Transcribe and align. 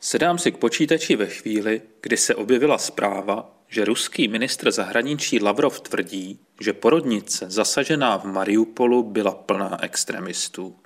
Sedám 0.00 0.38
si 0.38 0.52
k 0.52 0.58
počítači 0.58 1.16
ve 1.16 1.26
chvíli, 1.26 1.82
kdy 2.00 2.16
se 2.16 2.34
objevila 2.34 2.78
zpráva, 2.78 3.58
že 3.68 3.84
ruský 3.84 4.28
ministr 4.28 4.70
zahraničí 4.70 5.40
Lavrov 5.40 5.80
tvrdí, 5.80 6.38
že 6.60 6.72
porodnice 6.72 7.50
zasažená 7.50 8.16
v 8.16 8.24
Mariupolu 8.24 9.02
byla 9.02 9.34
plná 9.34 9.82
extremistů. 9.82 10.76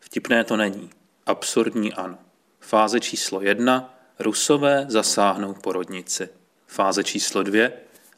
Vtipné 0.00 0.44
to 0.44 0.56
není. 0.56 0.90
Absurdní 1.26 1.92
ano. 1.92 2.18
Fáze 2.60 3.00
číslo 3.00 3.42
jedna. 3.42 3.94
Rusové 4.18 4.86
zasáhnou 4.88 5.54
porodnici. 5.54 6.28
Fáze 6.66 7.04
číslo 7.04 7.42
dvě. 7.42 7.72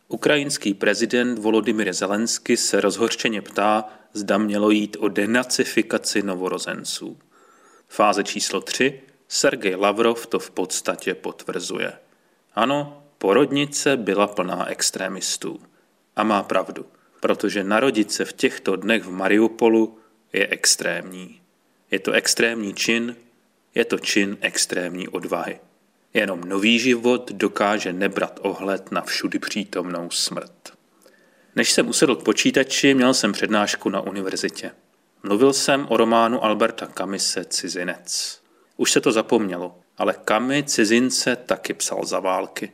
Ukrajinský 0.08 0.74
prezident 0.74 1.38
Volodymyr 1.38 1.92
Zelensky 1.92 2.56
se 2.56 2.80
rozhorčeně 2.80 3.42
ptá, 3.42 3.84
zda 4.12 4.38
mělo 4.38 4.70
jít 4.70 4.96
o 5.00 5.08
denacifikaci 5.08 6.22
novorozenců. 6.22 7.18
Fáze 7.88 8.24
číslo 8.24 8.60
tři. 8.60 9.00
Sergej 9.34 9.74
Lavrov 9.74 10.26
to 10.26 10.38
v 10.38 10.50
podstatě 10.50 11.14
potvrzuje. 11.14 11.92
Ano, 12.54 13.04
porodnice 13.18 13.96
byla 13.96 14.26
plná 14.26 14.66
extremistů. 14.66 15.60
A 16.16 16.22
má 16.22 16.42
pravdu, 16.42 16.86
protože 17.20 17.64
narodit 17.64 18.12
se 18.12 18.24
v 18.24 18.32
těchto 18.32 18.76
dnech 18.76 19.04
v 19.04 19.10
Mariupolu 19.10 19.98
je 20.32 20.48
extrémní. 20.48 21.40
Je 21.90 21.98
to 21.98 22.12
extrémní 22.12 22.74
čin, 22.74 23.16
je 23.74 23.84
to 23.84 23.98
čin 23.98 24.36
extrémní 24.40 25.08
odvahy. 25.08 25.60
Jenom 26.14 26.40
nový 26.40 26.78
život 26.78 27.32
dokáže 27.32 27.92
nebrat 27.92 28.40
ohled 28.42 28.92
na 28.92 29.00
všudy 29.00 29.38
přítomnou 29.38 30.10
smrt. 30.10 30.72
Než 31.56 31.72
jsem 31.72 31.88
usedl 31.88 32.16
k 32.16 32.24
počítači, 32.24 32.94
měl 32.94 33.14
jsem 33.14 33.32
přednášku 33.32 33.88
na 33.88 34.00
univerzitě. 34.00 34.70
Mluvil 35.22 35.52
jsem 35.52 35.86
o 35.90 35.96
románu 35.96 36.44
Alberta 36.44 36.86
Kamise 36.86 37.44
Cizinec. 37.44 38.41
Už 38.82 38.92
se 38.92 39.00
to 39.00 39.12
zapomnělo, 39.12 39.78
ale 39.98 40.14
Kamy 40.24 40.64
cizince 40.64 41.36
taky 41.36 41.74
psal 41.74 42.04
za 42.04 42.20
války. 42.20 42.72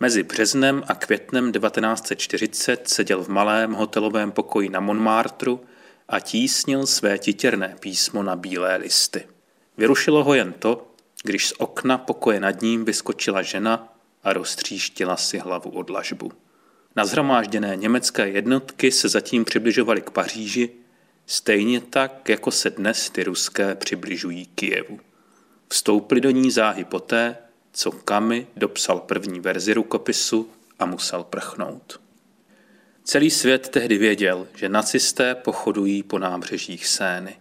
Mezi 0.00 0.22
březnem 0.22 0.82
a 0.88 0.94
květnem 0.94 1.52
1940 1.52 2.88
seděl 2.88 3.24
v 3.24 3.28
malém 3.28 3.72
hotelovém 3.72 4.32
pokoji 4.32 4.68
na 4.68 4.80
Montmartru 4.80 5.60
a 6.08 6.20
tísnil 6.20 6.86
své 6.86 7.18
titěrné 7.18 7.76
písmo 7.80 8.22
na 8.22 8.36
bílé 8.36 8.76
listy. 8.76 9.26
Vyrušilo 9.76 10.24
ho 10.24 10.34
jen 10.34 10.52
to, 10.52 10.86
když 11.22 11.48
z 11.48 11.52
okna 11.58 11.98
pokoje 11.98 12.40
nad 12.40 12.62
ním 12.62 12.84
vyskočila 12.84 13.42
žena 13.42 13.94
a 14.22 14.32
roztříštila 14.32 15.16
si 15.16 15.38
hlavu 15.38 15.70
od 15.70 15.90
lažbu. 15.90 16.32
Nazhromážděné 16.96 17.76
německé 17.76 18.28
jednotky 18.28 18.92
se 18.92 19.08
zatím 19.08 19.44
přibližovaly 19.44 20.02
k 20.02 20.10
Paříži, 20.10 20.70
stejně 21.26 21.80
tak, 21.80 22.28
jako 22.28 22.50
se 22.50 22.70
dnes 22.70 23.10
ty 23.10 23.24
ruské 23.24 23.74
přibližují 23.74 24.46
Kijevu. 24.46 25.00
Vstoupili 25.72 26.20
do 26.20 26.30
ní 26.30 26.50
záhy 26.50 26.84
poté, 26.84 27.36
co 27.72 27.90
Kamy 27.90 28.46
dopsal 28.56 29.00
první 29.00 29.40
verzi 29.40 29.74
rukopisu 29.74 30.50
a 30.78 30.86
musel 30.86 31.24
prchnout. 31.24 32.00
Celý 33.04 33.30
svět 33.30 33.68
tehdy 33.68 33.98
věděl, 33.98 34.48
že 34.54 34.68
nacisté 34.68 35.34
pochodují 35.34 36.02
po 36.02 36.18
nábřežích 36.18 36.86
Sény. 36.86 37.36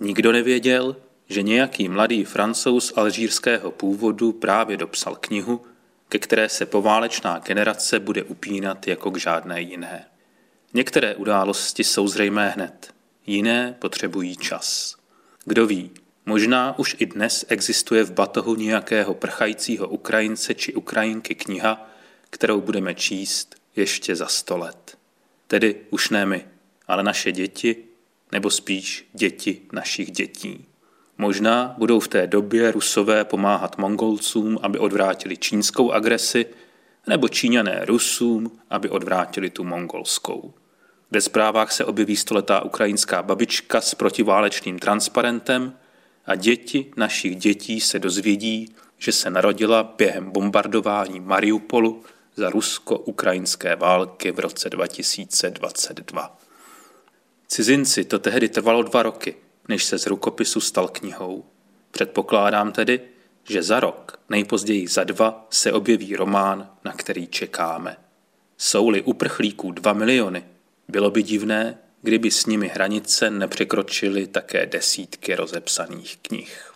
Nikdo 0.00 0.32
nevěděl, 0.32 0.96
že 1.28 1.42
nějaký 1.42 1.88
mladý 1.88 2.24
francouz 2.24 2.92
alžírského 2.96 3.70
původu 3.70 4.32
právě 4.32 4.76
dopsal 4.76 5.16
knihu, 5.16 5.60
ke 6.08 6.18
které 6.18 6.48
se 6.48 6.66
poválečná 6.66 7.38
generace 7.38 8.00
bude 8.00 8.22
upínat 8.22 8.86
jako 8.86 9.10
k 9.10 9.16
žádné 9.16 9.60
jiné. 9.60 10.06
Některé 10.74 11.14
události 11.14 11.84
jsou 11.84 12.08
zřejmé 12.08 12.48
hned, 12.48 12.94
jiné 13.26 13.76
potřebují 13.78 14.36
čas. 14.36 14.96
Kdo 15.44 15.66
ví, 15.66 15.90
možná 16.26 16.78
už 16.78 16.96
i 16.98 17.06
dnes 17.06 17.44
existuje 17.48 18.04
v 18.04 18.12
batohu 18.12 18.54
nějakého 18.54 19.14
prchajícího 19.14 19.88
Ukrajince 19.88 20.54
či 20.54 20.74
Ukrajinky 20.74 21.34
kniha, 21.34 21.90
kterou 22.30 22.60
budeme 22.60 22.94
číst 22.94 23.54
ještě 23.76 24.16
za 24.16 24.26
sto 24.26 24.56
let. 24.56 24.98
Tedy 25.46 25.76
už 25.90 26.10
ne 26.10 26.26
my, 26.26 26.46
ale 26.86 27.02
naše 27.02 27.32
děti, 27.32 27.76
nebo 28.32 28.50
spíš 28.50 29.08
děti 29.12 29.60
našich 29.72 30.10
dětí. 30.10 30.66
Možná 31.18 31.74
budou 31.78 32.00
v 32.00 32.08
té 32.08 32.26
době 32.26 32.72
Rusové 32.72 33.24
pomáhat 33.24 33.78
Mongolcům, 33.78 34.58
aby 34.62 34.78
odvrátili 34.78 35.36
čínskou 35.36 35.92
agresi, 35.92 36.46
nebo 37.06 37.28
Číňané 37.28 37.84
Rusům, 37.84 38.60
aby 38.70 38.88
odvrátili 38.88 39.50
tu 39.50 39.64
mongolskou. 39.64 40.54
Ve 41.10 41.20
zprávách 41.20 41.72
se 41.72 41.84
objeví 41.84 42.16
stoletá 42.16 42.60
ukrajinská 42.60 43.22
babička 43.22 43.80
s 43.80 43.94
protiválečným 43.94 44.78
transparentem 44.78 45.72
a 46.26 46.34
děti 46.34 46.92
našich 46.96 47.36
dětí 47.36 47.80
se 47.80 47.98
dozvědí, 47.98 48.74
že 48.98 49.12
se 49.12 49.30
narodila 49.30 49.94
během 49.98 50.30
bombardování 50.30 51.20
Mariupolu 51.20 52.04
za 52.36 52.50
rusko-ukrajinské 52.50 53.76
války 53.76 54.32
v 54.32 54.38
roce 54.38 54.70
2022. 54.70 56.38
Cizinci 57.48 58.04
to 58.04 58.18
tehdy 58.18 58.48
trvalo 58.48 58.82
dva 58.82 59.02
roky, 59.02 59.36
než 59.68 59.84
se 59.84 59.98
z 59.98 60.06
rukopisu 60.06 60.60
stal 60.60 60.88
knihou. 60.88 61.44
Předpokládám 61.90 62.72
tedy, 62.72 63.00
že 63.48 63.62
za 63.62 63.80
rok, 63.80 64.20
nejpozději 64.28 64.88
za 64.88 65.04
dva, 65.04 65.46
se 65.50 65.72
objeví 65.72 66.16
román, 66.16 66.70
na 66.84 66.92
který 66.92 67.26
čekáme. 67.26 67.96
Jsou-li 68.58 69.02
uprchlíků 69.02 69.72
dva 69.72 69.92
miliony, 69.92 70.44
bylo 70.88 71.10
by 71.10 71.22
divné, 71.22 71.78
kdyby 72.06 72.30
s 72.30 72.46
nimi 72.46 72.68
hranice 72.68 73.30
nepřekročily 73.30 74.26
také 74.26 74.66
desítky 74.66 75.34
rozepsaných 75.34 76.16
knih. 76.22 76.72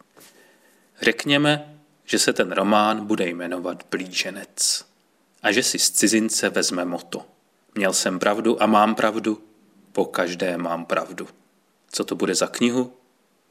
Řekněme, 1.03 1.81
že 2.05 2.19
se 2.19 2.33
ten 2.33 2.53
román 2.53 3.07
bude 3.07 3.29
jmenovat 3.29 3.87
Blíženec 3.91 4.85
a 5.43 5.53
že 5.53 5.63
si 5.63 5.79
z 5.79 5.91
cizince 5.91 6.49
vezme 6.49 6.85
moto. 6.85 7.27
Měl 7.75 7.93
jsem 7.93 8.19
pravdu 8.19 8.63
a 8.63 8.67
mám 8.67 8.95
pravdu, 8.95 9.43
po 9.93 10.05
každé 10.05 10.57
mám 10.57 10.85
pravdu. 10.85 11.29
Co 11.91 12.05
to 12.05 12.15
bude 12.15 12.35
za 12.35 12.47
knihu? 12.47 12.93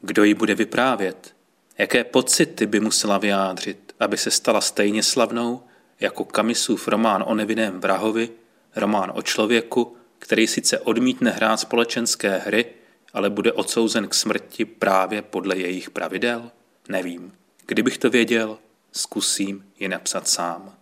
Kdo 0.00 0.24
ji 0.24 0.34
bude 0.34 0.54
vyprávět? 0.54 1.34
Jaké 1.78 2.04
pocity 2.04 2.66
by 2.66 2.80
musela 2.80 3.18
vyjádřit, 3.18 3.94
aby 4.00 4.16
se 4.16 4.30
stala 4.30 4.60
stejně 4.60 5.02
slavnou 5.02 5.62
jako 6.00 6.24
Kamisův 6.24 6.88
román 6.88 7.24
o 7.26 7.34
nevinném 7.34 7.80
vrahovi, 7.80 8.30
román 8.76 9.12
o 9.14 9.22
člověku, 9.22 9.96
který 10.20 10.46
sice 10.46 10.78
odmítne 10.78 11.30
hrát 11.30 11.56
společenské 11.56 12.38
hry, 12.38 12.66
ale 13.12 13.30
bude 13.30 13.52
odsouzen 13.52 14.08
k 14.08 14.14
smrti 14.14 14.64
právě 14.64 15.22
podle 15.22 15.56
jejich 15.56 15.90
pravidel? 15.90 16.50
Nevím. 16.88 17.32
Kdybych 17.66 17.98
to 17.98 18.10
věděl, 18.10 18.58
zkusím 18.92 19.72
ji 19.78 19.88
napsat 19.88 20.28
sám. 20.28 20.76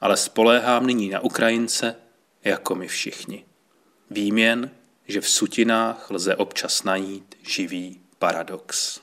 Ale 0.00 0.16
spoléhám 0.16 0.86
nyní 0.86 1.10
na 1.10 1.20
Ukrajince, 1.20 1.96
jako 2.44 2.74
my 2.74 2.88
všichni. 2.88 3.44
Vím 4.10 4.38
jen, 4.38 4.70
že 5.08 5.20
v 5.20 5.28
sutinách 5.28 6.10
lze 6.10 6.36
občas 6.36 6.82
najít 6.82 7.34
živý 7.42 8.00
paradox. 8.18 9.00